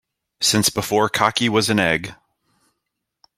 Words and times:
Since 0.41 0.71
before 0.71 1.09
cocky 1.09 1.47
was 1.47 1.69
an 1.69 1.79
egg. 1.79 2.15